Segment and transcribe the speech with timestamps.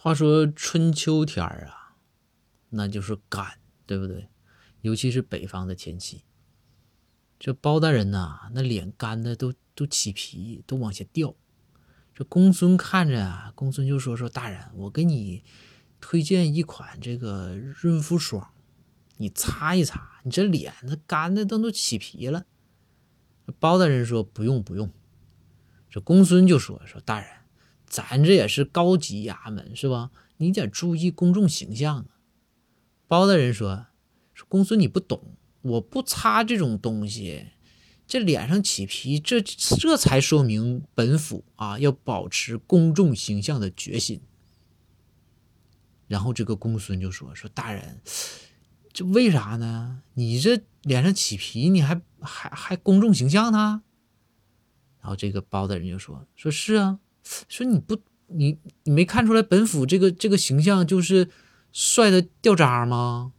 [0.00, 1.96] 话说春秋天儿啊，
[2.70, 4.28] 那就是干，对不对？
[4.82, 6.22] 尤其是北方的天气，
[7.36, 11.34] 这包大人呐，那脸干的都都起皮，都往下掉。
[12.14, 15.42] 这公孙看着啊，公孙就说：“说大人，我给你
[16.00, 18.52] 推荐一款这个润肤霜，
[19.16, 22.46] 你擦一擦，你这脸那干的都都起皮了。”
[23.58, 24.92] 包大人说：“不用不用。”
[25.90, 27.28] 这公孙就说：“说大人。”
[27.88, 30.10] 咱这也是高级衙门，是吧？
[30.36, 32.06] 你得注意公众形象啊。
[33.08, 33.86] 包大人说
[34.34, 37.46] ：“说公孙你不懂，我不擦这种东西，
[38.06, 44.20] 这脸上起皮，这这才说明本府啊要保持公众形象的决心。”
[46.06, 48.00] 然后这个公孙就说：“说大人，
[48.92, 50.02] 这为啥呢？
[50.14, 53.82] 你这脸上起皮，你还还还公众形象呢？”
[55.00, 57.00] 然后这个包大人就说：“说是啊。”
[57.48, 57.96] 说你不，
[58.26, 61.28] 你你没看出来本府这个这个形象就是
[61.72, 63.32] 帅的掉渣吗？